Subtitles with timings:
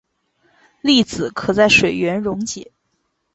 [0.81, 2.71] 粒子可在水源溶解。